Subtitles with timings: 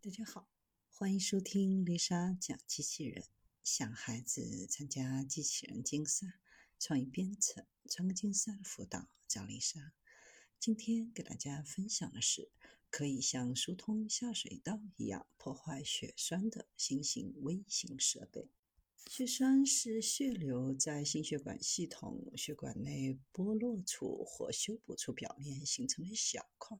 [0.00, 0.48] 大家好，
[0.90, 3.24] 欢迎收听丽莎讲机器人。
[3.64, 6.38] 想孩子参加机器人竞赛、
[6.78, 9.92] 创意编程、创客竞赛的辅导，找丽莎。
[10.60, 12.52] 今天给大家分享的是，
[12.90, 18.48] 可以像疏通下水道一样破坏血栓的新型微型设备。
[19.10, 26.78] 血栓是血流在心血管系统血管内剥落处或修补处表面形成的小块，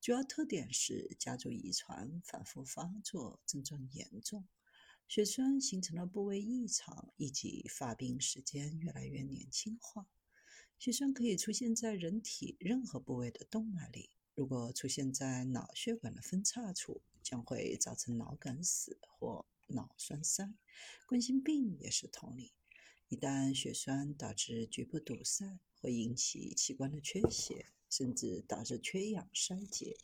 [0.00, 4.46] 主要特点是家族遗传、反复发作、症状严重。
[5.08, 10.06] 血栓形成的部位异常以及发病时间越来越年轻化。
[10.78, 19.46] 血栓可以出现在人体任何部位的动脉里，如果出现在脑血管的分叉处，将会造成脑梗死或。
[19.68, 20.54] 脑栓塞，
[21.08, 22.52] 冠心病也是同理。
[23.08, 29.96] 一旦血栓导致局部堵塞，会引起器官的缺血，甚至导致缺氧衰竭，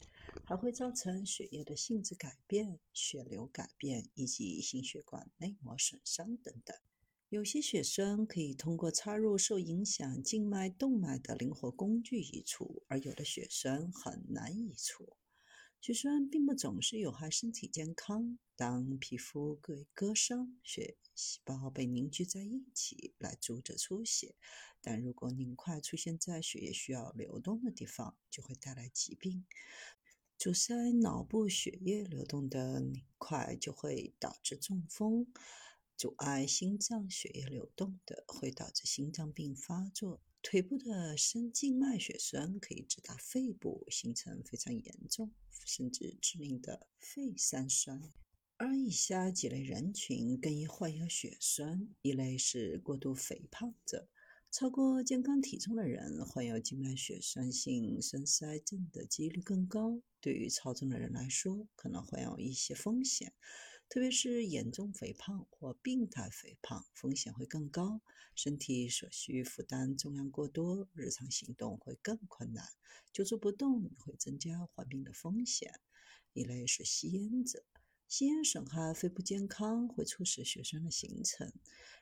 [0.45, 6.77] 还会造成血液的性质改变、血流改变以及心血管内膜损伤等等。
[7.29, 15.17] 有些血栓可以通过插入受影响静脉动脉的灵活工具移除，而有的血栓很难移除。
[15.83, 18.39] 血栓并不总是有害身体健康。
[18.55, 24.37] 当皮肤被割伤，血细胞被凝聚在一起来阻止出血，
[24.81, 29.45] 但如果凝块出现在血液需要流动的地方，就会带来疾病。
[30.39, 35.27] 阻塞脑部血液流动的凝块就会导致中风。
[35.97, 40.21] 阻碍心脏血液流动的会导致心脏病发作。
[40.43, 45.33] 腿部的深静脉血栓可以直达肺部，形成非常严重
[45.65, 48.13] 甚至致命的肺三酸。
[48.57, 54.09] 而以下几类人群更易患有血栓：一类是过度肥胖者，
[54.51, 60.03] 超过健康体重的人患有静脉血栓性栓塞症的几率更高。
[60.21, 63.33] 对于超重的人来说，可能患有一些风险。
[63.93, 68.01] 特别是严重肥胖或病态肥胖，风险会更高，
[68.35, 72.65] 身体所需负担重量过多，日常行动会更困难，
[73.13, 75.79] 久坐不动会增加患病的风险。
[76.33, 77.67] 一类是吸烟者，
[78.09, 81.53] 吸烟损害肺部健康，会促使血栓的形成。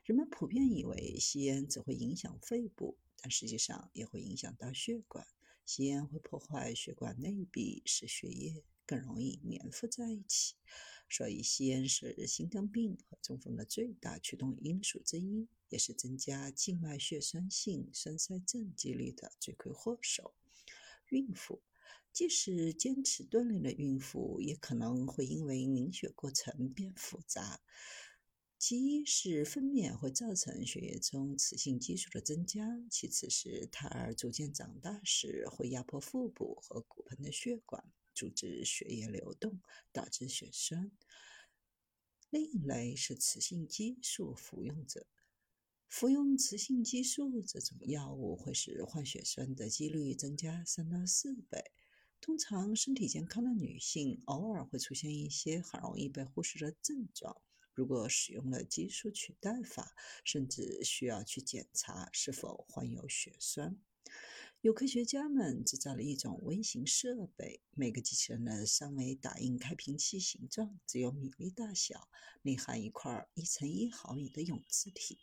[0.04, 5.26] 人们普遍以为吸烟只会影响肺部，但实际上也会影响到血管。
[5.66, 10.54] 吸烟会破坏血管内壁，使血液更容易粘附在一起。
[11.12, 20.32] 所以，吸烟是心脏病和中风的最大驱动因素之一，也是增加静脉血栓性栓塞症几率的罪魁祸首。
[21.08, 21.60] 孕妇，
[22.12, 27.60] 即使坚持锻炼的孕妇，也可能会因为凝血过程变复杂。
[28.56, 37.82] 其一是分娩会造成血液中雌性激素的增加，其次是胎儿逐渐长大时会压迫腹部和骨盆的血管。
[38.20, 39.62] 阻止血液流动，
[39.94, 40.90] 导致血栓。
[42.28, 45.06] 另一类是雌性激素服用者，
[45.88, 51.72] 服用雌性激素这种药物会使患血栓的几率增加三到四倍。
[52.20, 57.40] 通常身体健康的女性偶尔会出现一些很容易被忽视的症状，
[57.72, 63.80] 如果使用了激素取代法，甚至需要去检查是否患有血栓。
[64.62, 72.10] 有科学家们制造了一种微型设备，每个机器人的三维打印开瓶器形状只有米粒大小，
[72.42, 75.18] 内含一块一乘一毫米的永磁体。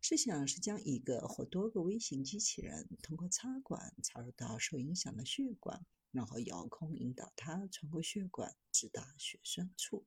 [0.00, 10.06] 设想是将一个或多个微型机器人通过插管插入到受影响的血管，然后遥控引导它穿过血管直达血栓处，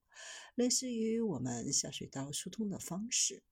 [0.56, 3.44] 类似于我们下水道疏通的方式。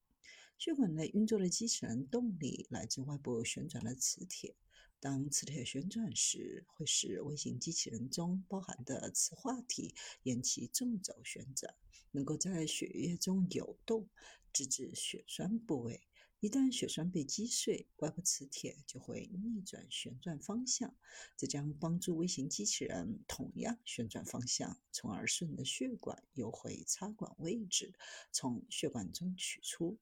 [0.57, 4.56] 血管内运作的机器人动力来自外部旋转的磁铁。
[5.01, 11.73] 当磁铁旋转时，会使微型机器人中包含的磁化体沿其纵轴旋转，
[12.11, 14.09] 能够在血液中游动，
[14.51, 16.01] 直至血栓部位。
[16.41, 20.95] 一旦血栓被击碎，外部磁铁就会逆转旋转方向，
[21.35, 27.93] 这将帮助微型机器人同样旋转方向，从而顺着血管游回插管位置，
[28.31, 29.97] 从血管中取出。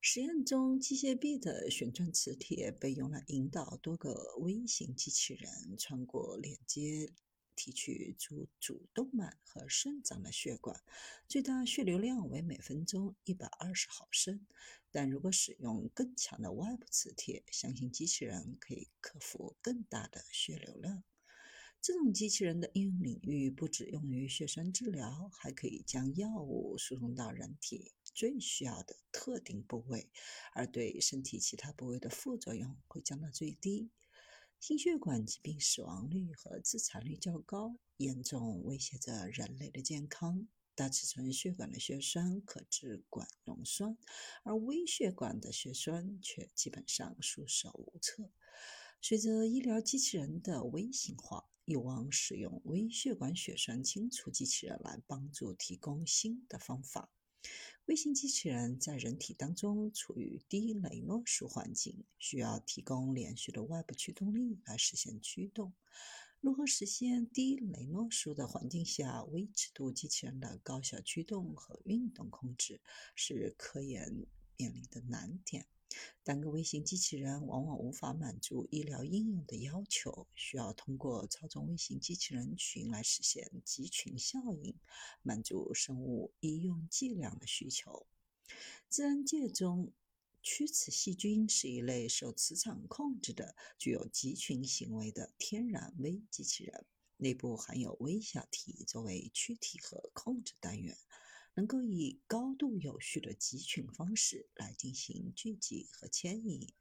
[0.00, 7.12] 实验中，机械臂的旋转磁铁被用来引导多个微型机器人穿过连接
[7.56, 10.80] 提取主主动脉和肾脏的血管，
[11.26, 14.46] 最大血流量为每分钟一百二十毫升。
[14.92, 21.02] 但如果使用更强的外部磁铁，相信机器人可以克服更大的血流量。
[21.82, 27.92] 这种机器人的应用领域不只用于血栓治疗，还可以将药物输送到人体。
[28.16, 30.08] 最需要的特定部位，
[30.54, 33.90] 而对身体其他部位的副作用会降到最低。
[34.58, 40.48] 心血管疾病死亡率和自残率较高，严重威胁着人类的健康。
[40.74, 43.98] 大尺寸血管的血栓可致管溶栓，
[44.44, 48.30] 而微血管的血栓却基本上束手无策。
[49.02, 57.10] 随着医疗机器人的微型化，有望使用微血管血栓清除机器人来帮助提供新的方法。
[57.86, 65.72] 微型机器人在人体当中处于低雷诺数环境，需要提供连续的外部驱动力来实现驱动。
[66.40, 72.80] 如何实现低雷诺数的环境下微尺度机器人的高效驱动和运动控制，
[73.14, 74.26] 是科研
[74.56, 75.66] 面临的难点。
[76.22, 84.74] 单个微型机器人往往无法满足医疗应用的要求，需要通过操纵微型机器人群来实现集群效应，
[85.22, 88.06] 满足生物医用剂量的需求。
[88.88, 89.92] 自然界中。
[90.48, 96.86] 屈尺细菌是一类受磁场控制的、具有集群行为的天然微机器人，
[97.16, 100.96] 内部含有微小体作为躯体和控制单元，
[101.56, 106.72] 能够以高度有序的集群方式来进行聚集和迁移。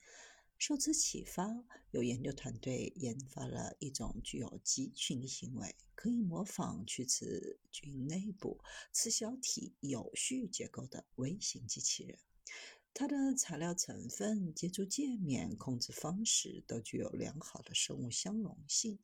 [0.58, 8.62] 受此启发，有研究团队研发了一种具有集群行为、可以模仿屈尺菌内部
[8.92, 12.20] 磁小体有序结构的微型机器人。
[12.98, 18.98] 它的材料成分、接触界面、控制方式都具有良好的生物相容性。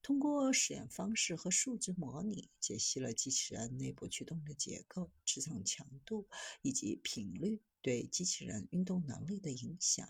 [0.00, 6.28] 通过实验方式和数值模拟，解析了机器人内部驱动的结构、磁场强度
[6.62, 10.08] 以及频率对机器人运动能力的影响。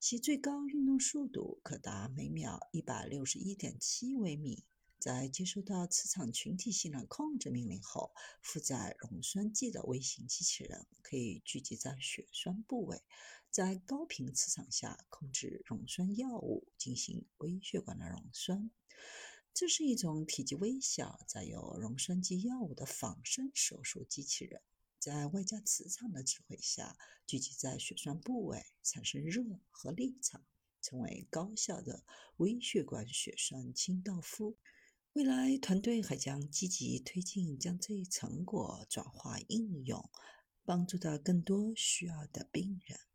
[0.00, 4.64] 其最高运动速度可达每秒一百六十一点七微米。
[5.00, 8.12] 在接收到磁场群体性的控制命令后，
[8.42, 13.00] 负载溶栓剂的微型机器人可以聚集在血栓部位，
[13.50, 18.70] 在高频磁场下控制溶栓药物进行微血管的溶栓。
[19.54, 24.60] 这是一种体积微小、载有溶栓剂药物的仿生手术机器人，
[24.98, 30.44] 在外加磁场的指挥下聚集在血栓部位，产生热和力场，
[30.82, 32.04] 成为高效的
[32.36, 34.58] 微血管血栓清道夫。
[35.14, 40.08] 未来团队还将积极推进，将这一成果转化应用，
[40.64, 43.09] 帮助到更多需要的病人。